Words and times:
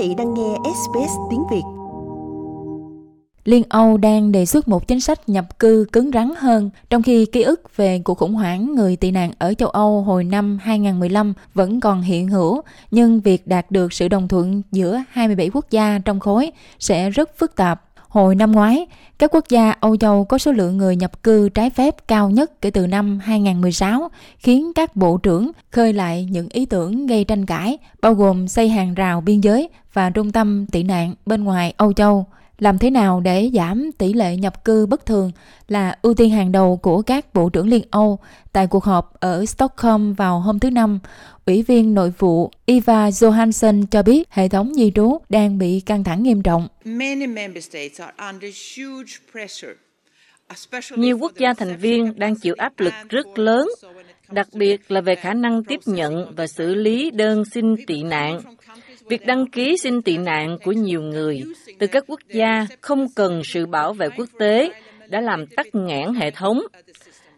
vị 0.00 0.14
đang 0.14 0.34
nghe 0.34 0.56
SBS 0.64 1.12
tiếng 1.30 1.42
Việt. 1.50 1.62
Liên 3.44 3.62
Âu 3.68 3.96
đang 3.96 4.32
đề 4.32 4.46
xuất 4.46 4.68
một 4.68 4.88
chính 4.88 5.00
sách 5.00 5.28
nhập 5.28 5.58
cư 5.58 5.86
cứng 5.92 6.10
rắn 6.14 6.30
hơn, 6.38 6.70
trong 6.90 7.02
khi 7.02 7.26
ký 7.26 7.42
ức 7.42 7.76
về 7.76 8.00
cuộc 8.04 8.18
khủng 8.18 8.34
hoảng 8.34 8.74
người 8.74 8.96
tị 8.96 9.10
nạn 9.10 9.32
ở 9.38 9.54
châu 9.54 9.68
Âu 9.68 10.02
hồi 10.02 10.24
năm 10.24 10.58
2015 10.62 11.34
vẫn 11.54 11.80
còn 11.80 12.02
hiện 12.02 12.28
hữu, 12.28 12.60
nhưng 12.90 13.20
việc 13.20 13.46
đạt 13.46 13.70
được 13.70 13.92
sự 13.92 14.08
đồng 14.08 14.28
thuận 14.28 14.62
giữa 14.72 15.02
27 15.10 15.50
quốc 15.54 15.70
gia 15.70 15.98
trong 16.04 16.20
khối 16.20 16.50
sẽ 16.78 17.10
rất 17.10 17.38
phức 17.38 17.56
tạp. 17.56 17.89
Hồi 18.10 18.34
năm 18.34 18.52
ngoái, 18.52 18.86
các 19.18 19.34
quốc 19.34 19.44
gia 19.48 19.70
Âu 19.70 19.96
Châu 19.96 20.24
có 20.24 20.38
số 20.38 20.52
lượng 20.52 20.76
người 20.76 20.96
nhập 20.96 21.22
cư 21.22 21.48
trái 21.48 21.70
phép 21.70 21.96
cao 22.08 22.30
nhất 22.30 22.60
kể 22.60 22.70
từ 22.70 22.86
năm 22.86 23.18
2016, 23.18 24.08
khiến 24.38 24.72
các 24.74 24.96
bộ 24.96 25.16
trưởng 25.16 25.50
khơi 25.70 25.92
lại 25.92 26.28
những 26.30 26.48
ý 26.50 26.66
tưởng 26.66 27.06
gây 27.06 27.24
tranh 27.24 27.46
cãi, 27.46 27.78
bao 28.00 28.14
gồm 28.14 28.48
xây 28.48 28.68
hàng 28.68 28.94
rào 28.94 29.20
biên 29.20 29.40
giới 29.40 29.68
và 29.92 30.10
trung 30.10 30.32
tâm 30.32 30.66
tị 30.66 30.82
nạn 30.82 31.14
bên 31.26 31.44
ngoài 31.44 31.74
Âu 31.76 31.92
Châu. 31.92 32.26
Làm 32.60 32.78
thế 32.78 32.90
nào 32.90 33.20
để 33.20 33.50
giảm 33.54 33.90
tỷ 33.98 34.12
lệ 34.12 34.36
nhập 34.36 34.64
cư 34.64 34.86
bất 34.86 35.06
thường 35.06 35.32
là 35.68 35.98
ưu 36.02 36.14
tiên 36.14 36.30
hàng 36.30 36.52
đầu 36.52 36.76
của 36.76 37.02
các 37.02 37.34
bộ 37.34 37.48
trưởng 37.48 37.68
Liên 37.68 37.82
Âu. 37.90 38.18
Tại 38.52 38.66
cuộc 38.66 38.84
họp 38.84 39.20
ở 39.20 39.46
Stockholm 39.46 40.12
vào 40.12 40.40
hôm 40.40 40.58
thứ 40.58 40.70
Năm, 40.70 40.98
Ủy 41.46 41.62
viên 41.62 41.94
nội 41.94 42.12
vụ 42.18 42.50
Eva 42.66 43.08
Johansson 43.08 43.86
cho 43.90 44.02
biết 44.02 44.28
hệ 44.30 44.48
thống 44.48 44.74
di 44.74 44.92
trú 44.94 45.18
đang 45.28 45.58
bị 45.58 45.80
căng 45.80 46.04
thẳng 46.04 46.22
nghiêm 46.22 46.42
trọng. 46.42 46.68
Nhiều 50.96 51.18
quốc 51.18 51.32
gia 51.36 51.54
thành 51.54 51.76
viên 51.76 52.18
đang 52.18 52.34
chịu 52.36 52.54
áp 52.58 52.80
lực 52.80 52.94
rất 53.08 53.38
lớn, 53.38 53.68
đặc 54.32 54.48
biệt 54.52 54.90
là 54.90 55.00
về 55.00 55.14
khả 55.14 55.34
năng 55.34 55.64
tiếp 55.64 55.80
nhận 55.86 56.34
và 56.36 56.46
xử 56.46 56.74
lý 56.74 57.10
đơn 57.10 57.44
xin 57.44 57.86
tị 57.86 58.02
nạn 58.02 58.40
Việc 59.08 59.26
đăng 59.26 59.46
ký 59.46 59.76
xin 59.76 60.02
tị 60.02 60.16
nạn 60.16 60.58
của 60.64 60.72
nhiều 60.72 61.02
người 61.02 61.42
từ 61.78 61.86
các 61.86 62.04
quốc 62.06 62.20
gia 62.28 62.66
không 62.80 63.06
cần 63.16 63.40
sự 63.44 63.66
bảo 63.66 63.92
vệ 63.92 64.08
quốc 64.16 64.28
tế 64.38 64.72
đã 65.08 65.20
làm 65.20 65.46
tắc 65.46 65.66
nghẽn 65.72 66.14
hệ 66.14 66.30
thống. 66.30 66.60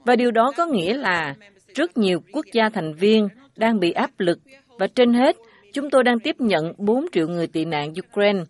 Và 0.05 0.17
điều 0.17 0.31
đó 0.31 0.53
có 0.57 0.67
nghĩa 0.67 0.95
là 0.95 1.35
rất 1.75 1.99
nhiều 1.99 2.21
quốc 2.33 2.47
gia 2.53 2.69
thành 2.69 2.95
viên 2.95 3.29
đang 3.57 3.81
bị 3.81 3.93
áp 3.93 4.11
lực 4.19 4.39
và 4.79 4.87
trên 4.87 5.15
hết, 5.15 5.37
chúng 5.73 5.91
tôi 5.91 6.05
đang 6.05 6.21
tiếp 6.21 6.37
nhận 6.39 6.73
4 6.79 7.07
triệu 7.13 7.29
người 7.29 7.47
tị 7.47 7.65
nạn 7.65 7.93
Ukraine. 8.09 8.45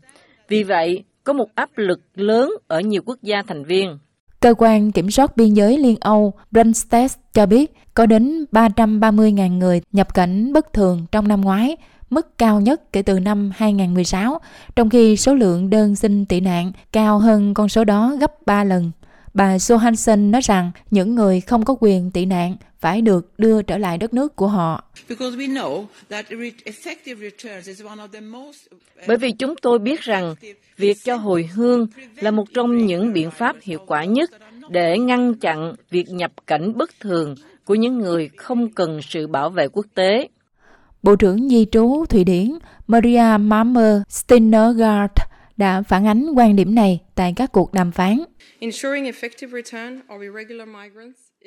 Vì 0.48 0.62
vậy, 0.62 1.04
có 1.24 1.32
một 1.32 1.48
áp 1.54 1.70
lực 1.76 2.00
lớn 2.14 2.52
ở 2.68 2.80
nhiều 2.80 3.02
quốc 3.06 3.18
gia 3.22 3.42
thành 3.42 3.64
viên. 3.64 3.98
Cơ 4.42 4.54
quan 4.58 4.92
Kiểm 4.92 5.10
soát 5.10 5.36
Biên 5.36 5.54
giới 5.54 5.78
Liên 5.78 5.96
Âu 6.00 6.32
Brunstead 6.50 7.12
cho 7.34 7.46
biết 7.46 7.74
có 7.94 8.06
đến 8.06 8.44
330.000 8.52 9.58
người 9.58 9.80
nhập 9.92 10.14
cảnh 10.14 10.52
bất 10.52 10.72
thường 10.72 11.06
trong 11.12 11.28
năm 11.28 11.40
ngoái, 11.40 11.76
mức 12.10 12.38
cao 12.38 12.60
nhất 12.60 12.92
kể 12.92 13.02
từ 13.02 13.18
năm 13.18 13.52
2016, 13.56 14.38
trong 14.76 14.90
khi 14.90 15.16
số 15.16 15.34
lượng 15.34 15.70
đơn 15.70 15.96
xin 15.96 16.26
tị 16.26 16.40
nạn 16.40 16.72
cao 16.92 17.18
hơn 17.18 17.54
con 17.54 17.68
số 17.68 17.84
đó 17.84 18.16
gấp 18.20 18.46
3 18.46 18.64
lần. 18.64 18.90
Bà 19.34 19.56
Johansson 19.56 20.30
nói 20.30 20.40
rằng 20.40 20.70
những 20.90 21.14
người 21.14 21.40
không 21.40 21.64
có 21.64 21.76
quyền 21.80 22.10
tị 22.10 22.26
nạn 22.26 22.56
phải 22.80 23.02
được 23.02 23.38
đưa 23.38 23.62
trở 23.62 23.78
lại 23.78 23.98
đất 23.98 24.14
nước 24.14 24.36
của 24.36 24.48
họ. 24.48 24.84
Bởi 29.06 29.16
vì 29.16 29.32
chúng 29.32 29.54
tôi 29.62 29.78
biết 29.78 30.00
rằng 30.00 30.34
việc 30.76 30.96
cho 31.04 31.16
hồi 31.16 31.50
hương 31.54 31.86
là 32.16 32.30
một 32.30 32.44
trong 32.54 32.86
những 32.86 33.12
biện 33.12 33.30
pháp 33.30 33.56
hiệu 33.62 33.78
quả 33.86 34.04
nhất 34.04 34.30
để 34.68 34.98
ngăn 34.98 35.34
chặn 35.34 35.74
việc 35.90 36.10
nhập 36.10 36.32
cảnh 36.46 36.72
bất 36.76 36.90
thường 37.00 37.34
của 37.64 37.74
những 37.74 37.98
người 37.98 38.30
không 38.36 38.70
cần 38.70 39.00
sự 39.02 39.26
bảo 39.26 39.50
vệ 39.50 39.68
quốc 39.68 39.86
tế. 39.94 40.28
Bộ 41.02 41.16
trưởng 41.16 41.48
Di 41.48 41.66
trú 41.72 42.04
Thụy 42.08 42.24
Điển 42.24 42.50
Maria 42.86 43.36
Marmer 43.40 44.02
Steinergaard 44.08 45.12
đã 45.56 45.82
phản 45.82 46.06
ánh 46.06 46.30
quan 46.36 46.56
điểm 46.56 46.74
này 46.74 47.00
tại 47.14 47.32
các 47.36 47.52
cuộc 47.52 47.72
đàm 47.72 47.92
phán. 47.92 48.18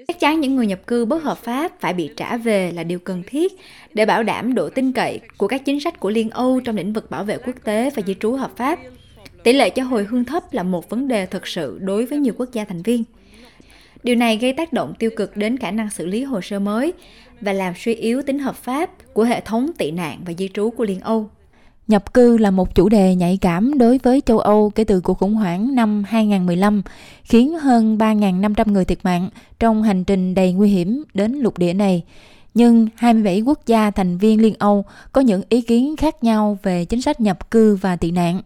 Chắc 0.08 0.20
chắn 0.20 0.40
những 0.40 0.56
người 0.56 0.68
nhập 0.68 0.88
cư 0.88 1.06
bất 1.06 1.24
hợp 1.24 1.38
pháp 1.38 1.80
phải 1.80 1.94
bị 1.94 2.10
trả 2.18 2.38
về 2.38 2.72
là 2.72 2.84
điều 2.84 3.00
cần 3.00 3.24
thiết 3.28 3.54
để 3.94 4.06
bảo 4.06 4.24
đảm 4.24 4.54
độ 4.54 4.70
tin 4.70 4.92
cậy 4.92 5.20
của 5.38 5.48
các 5.48 5.66
chính 5.66 5.80
sách 5.80 6.00
của 6.00 6.10
Liên 6.10 6.30
Âu 6.30 6.60
trong 6.60 6.76
lĩnh 6.76 6.94
vực 6.94 7.10
bảo 7.10 7.24
vệ 7.24 7.38
quốc 7.38 7.56
tế 7.64 7.90
và 7.96 8.02
di 8.08 8.16
trú 8.20 8.32
hợp 8.32 8.58
pháp. 8.58 8.80
Tỷ 9.44 9.54
lệ 9.54 9.70
cho 9.70 9.84
hồi 9.84 10.04
hương 10.04 10.26
thấp 10.26 10.54
là 10.54 10.64
một 10.64 10.90
vấn 10.90 11.08
đề 11.08 11.26
thực 11.26 11.48
sự 11.48 11.80
đối 11.82 12.06
với 12.06 12.20
nhiều 12.20 12.34
quốc 12.38 12.50
gia 12.54 12.66
thành 12.66 12.82
viên. 12.82 13.04
Điều 14.04 14.16
này 14.16 14.38
gây 14.38 14.54
tác 14.54 14.74
động 14.74 14.94
tiêu 15.00 15.10
cực 15.16 15.38
đến 15.38 15.58
khả 15.58 15.72
năng 15.72 15.90
xử 15.90 16.06
lý 16.06 16.24
hồ 16.24 16.42
sơ 16.42 16.60
mới 16.60 16.94
và 17.42 17.54
làm 17.54 17.74
suy 17.78 17.94
yếu 17.94 18.22
tính 18.22 18.40
hợp 18.40 18.56
pháp 18.56 19.14
của 19.14 19.24
hệ 19.24 19.42
thống 19.42 19.72
tị 19.78 19.92
nạn 19.92 20.20
và 20.26 20.34
di 20.34 20.50
trú 20.54 20.70
của 20.70 20.84
Liên 20.84 21.00
Âu. 21.00 21.30
Nhập 21.88 22.14
cư 22.14 22.38
là 22.38 22.52
một 22.52 22.76
chủ 22.76 22.90
đề 22.90 23.16
nhạy 23.16 23.38
cảm 23.42 23.78
đối 23.78 24.00
với 24.04 24.22
châu 24.26 24.40
Âu 24.40 24.70
kể 24.70 24.84
từ 24.84 25.02
cuộc 25.02 25.18
khủng 25.18 25.34
hoảng 25.34 25.76
năm 25.76 26.04
2015, 26.08 26.82
khiến 27.24 27.60
hơn 27.60 27.98
3.500 27.98 28.72
người 28.72 28.86
thiệt 28.86 29.00
mạng 29.04 29.30
trong 29.60 29.84
hành 29.84 30.04
trình 30.04 30.36
đầy 30.36 30.54
nguy 30.54 30.70
hiểm 30.70 31.04
đến 31.14 31.32
lục 31.32 31.58
địa 31.58 31.74
này. 31.74 32.04
Nhưng 32.54 32.88
27 32.96 33.42
quốc 33.42 33.60
gia 33.66 33.92
thành 33.92 34.18
viên 34.18 34.42
Liên 34.42 34.54
Âu 34.60 34.86
có 35.12 35.22
những 35.22 35.42
ý 35.50 35.62
kiến 35.62 35.96
khác 35.96 36.24
nhau 36.24 36.58
về 36.64 36.86
chính 36.86 37.02
sách 37.02 37.22
nhập 37.22 37.52
cư 37.52 37.76
và 37.76 37.96
tị 37.96 38.12
nạn. 38.12 38.42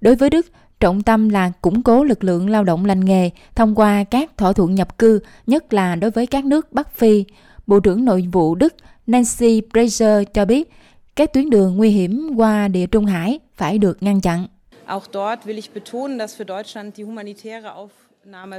Đối 0.00 0.14
với 0.14 0.30
Đức, 0.30 0.46
trọng 0.80 1.02
tâm 1.02 1.28
là 1.28 1.52
củng 1.62 1.82
cố 1.82 2.04
lực 2.04 2.24
lượng 2.24 2.50
lao 2.50 2.64
động 2.64 2.84
lành 2.84 3.04
nghề 3.04 3.30
thông 3.54 3.74
qua 3.74 4.04
các 4.04 4.36
thỏa 4.36 4.52
thuận 4.52 4.74
nhập 4.74 4.98
cư, 4.98 5.20
nhất 5.46 5.72
là 5.72 5.96
đối 5.96 6.10
với 6.10 6.26
các 6.26 6.44
nước 6.44 6.72
Bắc 6.72 6.96
Phi. 6.96 7.24
Bộ 7.66 7.80
trưởng 7.80 8.04
Nội 8.04 8.28
vụ 8.32 8.54
Đức 8.54 8.74
Nancy 9.06 9.60
Fraser 9.60 10.24
cho 10.24 10.44
biết 10.44 10.70
các 11.18 11.32
tuyến 11.32 11.50
đường 11.50 11.76
nguy 11.76 11.90
hiểm 11.90 12.30
qua 12.36 12.68
địa 12.68 12.86
Trung 12.86 13.04
Hải 13.04 13.38
phải 13.54 13.78
được 13.78 14.02
ngăn 14.02 14.20
chặn. 14.20 14.46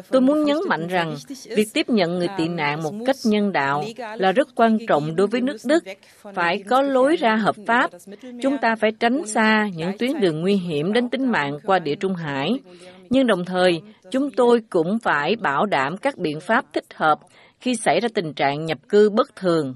Tôi 0.09 0.21
muốn 0.21 0.43
nhấn 0.43 0.57
mạnh 0.67 0.87
rằng 0.87 1.15
việc 1.55 1.67
tiếp 1.73 1.89
nhận 1.89 2.19
người 2.19 2.27
tị 2.37 2.47
nạn 2.47 2.83
một 2.83 2.91
cách 3.05 3.15
nhân 3.23 3.51
đạo 3.51 3.83
là 4.17 4.31
rất 4.31 4.47
quan 4.55 4.77
trọng 4.87 5.15
đối 5.15 5.27
với 5.27 5.41
nước 5.41 5.57
Đức. 5.65 5.83
Phải 6.33 6.63
có 6.69 6.81
lối 6.81 7.15
ra 7.15 7.35
hợp 7.35 7.55
pháp. 7.67 7.91
Chúng 8.41 8.57
ta 8.61 8.75
phải 8.75 8.91
tránh 8.99 9.27
xa 9.27 9.69
những 9.75 9.97
tuyến 9.99 10.19
đường 10.19 10.41
nguy 10.41 10.55
hiểm 10.55 10.93
đến 10.93 11.09
tính 11.09 11.31
mạng 11.31 11.57
qua 11.65 11.79
địa 11.79 11.95
Trung 11.95 12.15
Hải. 12.15 12.49
Nhưng 13.09 13.27
đồng 13.27 13.45
thời, 13.45 13.81
chúng 14.11 14.31
tôi 14.31 14.61
cũng 14.69 14.99
phải 14.99 15.35
bảo 15.35 15.65
đảm 15.65 15.97
các 15.97 16.17
biện 16.17 16.39
pháp 16.39 16.65
thích 16.73 16.93
hợp 16.95 17.19
khi 17.59 17.75
xảy 17.75 17.99
ra 17.99 18.09
tình 18.13 18.33
trạng 18.33 18.65
nhập 18.65 18.77
cư 18.89 19.09
bất 19.09 19.35
thường. 19.35 19.75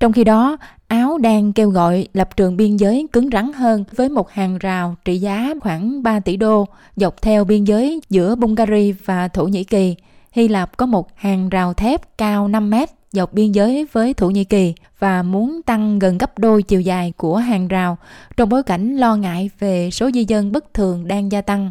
Trong 0.00 0.12
khi 0.12 0.24
đó, 0.24 0.56
Áo 0.88 1.05
đang 1.18 1.52
kêu 1.52 1.70
gọi 1.70 2.08
lập 2.12 2.36
trường 2.36 2.56
biên 2.56 2.76
giới 2.76 3.06
cứng 3.12 3.30
rắn 3.32 3.52
hơn 3.52 3.84
với 3.96 4.08
một 4.08 4.30
hàng 4.30 4.58
rào 4.58 4.96
trị 5.04 5.18
giá 5.18 5.54
khoảng 5.60 6.02
3 6.02 6.20
tỷ 6.20 6.36
đô, 6.36 6.66
dọc 6.96 7.22
theo 7.22 7.44
biên 7.44 7.64
giới 7.64 8.00
giữa 8.10 8.34
Bulgaria 8.34 8.92
và 9.04 9.28
Thổ 9.28 9.44
Nhĩ 9.44 9.64
Kỳ. 9.64 9.96
Hy 10.32 10.48
Lạp 10.48 10.76
có 10.76 10.86
một 10.86 11.08
hàng 11.14 11.48
rào 11.48 11.74
thép 11.74 12.18
cao 12.18 12.48
5 12.48 12.70
mét 12.70 12.90
dọc 13.12 13.32
biên 13.32 13.52
giới 13.52 13.86
với 13.92 14.14
Thổ 14.14 14.30
Nhĩ 14.30 14.44
Kỳ 14.44 14.74
và 14.98 15.22
muốn 15.22 15.62
tăng 15.62 15.98
gần 15.98 16.18
gấp 16.18 16.38
đôi 16.38 16.62
chiều 16.62 16.80
dài 16.80 17.12
của 17.16 17.36
hàng 17.36 17.68
rào 17.68 17.98
trong 18.36 18.48
bối 18.48 18.62
cảnh 18.62 18.96
lo 18.96 19.16
ngại 19.16 19.50
về 19.58 19.90
số 19.90 20.10
di 20.14 20.24
dân 20.28 20.52
bất 20.52 20.74
thường 20.74 21.08
đang 21.08 21.32
gia 21.32 21.40
tăng. 21.40 21.70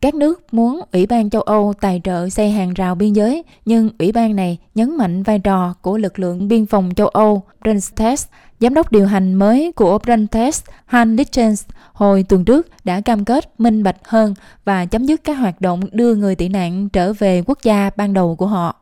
Các 0.00 0.14
nước 0.14 0.54
muốn 0.54 0.80
Ủy 0.92 1.06
ban 1.06 1.30
châu 1.30 1.42
Âu 1.42 1.72
tài 1.80 2.00
trợ 2.04 2.28
xây 2.28 2.50
hàng 2.50 2.74
rào 2.74 2.94
biên 2.94 3.12
giới, 3.12 3.42
nhưng 3.64 3.90
Ủy 3.98 4.12
ban 4.12 4.36
này 4.36 4.58
nhấn 4.74 4.96
mạnh 4.96 5.22
vai 5.22 5.38
trò 5.38 5.74
của 5.82 5.98
lực 5.98 6.18
lượng 6.18 6.48
biên 6.48 6.66
phòng 6.66 6.90
châu 6.96 7.08
Âu, 7.08 7.42
Brunstest, 7.64 8.28
giám 8.60 8.74
đốc 8.74 8.92
điều 8.92 9.06
hành 9.06 9.34
mới 9.34 9.72
của 9.72 9.98
Brunstest, 9.98 10.64
Han 10.86 11.16
Lichens, 11.16 11.64
hồi 11.92 12.22
tuần 12.22 12.44
trước 12.44 12.68
đã 12.84 13.00
cam 13.00 13.24
kết 13.24 13.60
minh 13.60 13.82
bạch 13.82 13.96
hơn 14.04 14.34
và 14.64 14.86
chấm 14.86 15.04
dứt 15.04 15.24
các 15.24 15.34
hoạt 15.34 15.60
động 15.60 15.80
đưa 15.92 16.14
người 16.14 16.34
tị 16.34 16.48
nạn 16.48 16.88
trở 16.88 17.12
về 17.12 17.42
quốc 17.46 17.58
gia 17.62 17.90
ban 17.96 18.12
đầu 18.12 18.36
của 18.36 18.46
họ. 18.46 18.76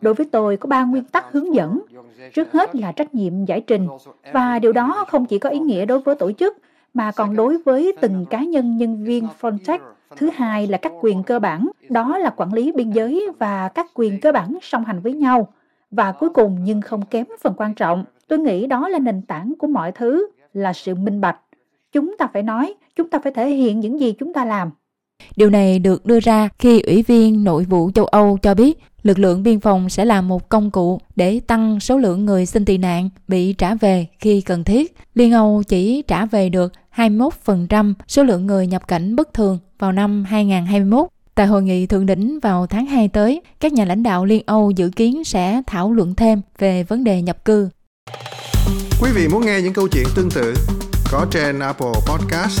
Đối 0.00 0.14
với 0.14 0.26
tôi 0.32 0.56
có 0.56 0.66
ba 0.66 0.84
nguyên 0.84 1.04
tắc 1.04 1.32
hướng 1.32 1.54
dẫn. 1.54 1.80
Trước 2.34 2.52
hết 2.52 2.74
là 2.74 2.92
trách 2.92 3.14
nhiệm 3.14 3.44
giải 3.44 3.60
trình 3.60 3.88
và 4.32 4.58
điều 4.58 4.72
đó 4.72 5.04
không 5.08 5.26
chỉ 5.26 5.38
có 5.38 5.50
ý 5.50 5.58
nghĩa 5.58 5.86
đối 5.86 6.00
với 6.00 6.14
tổ 6.14 6.32
chức 6.32 6.56
mà 6.94 7.12
còn 7.12 7.36
đối 7.36 7.58
với 7.58 7.92
từng 8.00 8.26
cá 8.30 8.44
nhân 8.44 8.76
nhân 8.76 9.04
viên 9.04 9.28
Frontex. 9.40 9.78
Thứ 10.16 10.30
hai 10.34 10.66
là 10.66 10.78
các 10.78 10.92
quyền 11.00 11.22
cơ 11.22 11.38
bản, 11.38 11.68
đó 11.88 12.18
là 12.18 12.30
quản 12.30 12.52
lý 12.52 12.72
biên 12.72 12.90
giới 12.90 13.28
và 13.38 13.68
các 13.68 13.86
quyền 13.94 14.20
cơ 14.20 14.32
bản 14.32 14.58
song 14.62 14.84
hành 14.84 15.00
với 15.00 15.12
nhau. 15.12 15.52
Và 15.90 16.12
cuối 16.12 16.30
cùng 16.30 16.58
nhưng 16.64 16.80
không 16.80 17.06
kém 17.06 17.26
phần 17.40 17.54
quan 17.56 17.74
trọng, 17.74 18.04
tôi 18.28 18.38
nghĩ 18.38 18.66
đó 18.66 18.88
là 18.88 18.98
nền 18.98 19.22
tảng 19.22 19.54
của 19.58 19.66
mọi 19.66 19.92
thứ, 19.92 20.28
là 20.52 20.72
sự 20.72 20.94
minh 20.94 21.20
bạch. 21.20 21.40
Chúng 21.92 22.16
ta 22.18 22.26
phải 22.32 22.42
nói, 22.42 22.74
chúng 22.96 23.10
ta 23.10 23.18
phải 23.18 23.32
thể 23.32 23.50
hiện 23.50 23.80
những 23.80 24.00
gì 24.00 24.12
chúng 24.12 24.32
ta 24.32 24.44
làm. 24.44 24.70
Điều 25.36 25.50
này 25.50 25.78
được 25.78 26.06
đưa 26.06 26.20
ra 26.20 26.48
khi 26.58 26.80
Ủy 26.80 27.02
viên 27.02 27.44
Nội 27.44 27.64
vụ 27.64 27.90
châu 27.94 28.04
Âu 28.04 28.38
cho 28.42 28.54
biết 28.54 28.78
lực 29.02 29.18
lượng 29.18 29.42
biên 29.42 29.60
phòng 29.60 29.88
sẽ 29.88 30.04
là 30.04 30.20
một 30.20 30.48
công 30.48 30.70
cụ 30.70 31.00
để 31.16 31.40
tăng 31.40 31.80
số 31.80 31.98
lượng 31.98 32.24
người 32.24 32.46
xin 32.46 32.64
tị 32.64 32.78
nạn 32.78 33.10
bị 33.28 33.52
trả 33.52 33.74
về 33.74 34.06
khi 34.18 34.40
cần 34.40 34.64
thiết. 34.64 34.96
Liên 35.14 35.32
Âu 35.32 35.62
chỉ 35.68 36.02
trả 36.02 36.26
về 36.26 36.48
được 36.48 36.72
21% 36.96 37.94
số 38.08 38.22
lượng 38.22 38.46
người 38.46 38.66
nhập 38.66 38.88
cảnh 38.88 39.16
bất 39.16 39.34
thường 39.34 39.58
vào 39.78 39.92
năm 39.92 40.24
2021. 40.24 41.06
Tại 41.34 41.46
hội 41.46 41.62
nghị 41.62 41.86
thượng 41.86 42.06
đỉnh 42.06 42.38
vào 42.40 42.66
tháng 42.66 42.86
2 42.86 43.08
tới, 43.08 43.40
các 43.60 43.72
nhà 43.72 43.84
lãnh 43.84 44.02
đạo 44.02 44.24
Liên 44.24 44.42
Âu 44.46 44.70
dự 44.70 44.90
kiến 44.96 45.24
sẽ 45.24 45.62
thảo 45.66 45.92
luận 45.92 46.14
thêm 46.14 46.40
về 46.58 46.82
vấn 46.82 47.04
đề 47.04 47.22
nhập 47.22 47.44
cư. 47.44 47.68
Quý 49.00 49.10
vị 49.14 49.28
muốn 49.28 49.46
nghe 49.46 49.60
những 49.62 49.72
câu 49.72 49.88
chuyện 49.88 50.06
tương 50.16 50.30
tự 50.30 50.54
có 51.12 51.26
trên 51.30 51.58
Apple 51.58 51.92
Podcast, 52.06 52.60